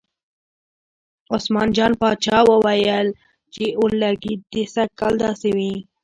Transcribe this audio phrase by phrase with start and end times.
[1.35, 3.07] عثمان جان پاچا ویل
[3.53, 5.73] چې اورلګید دې سږ کال داسې وي.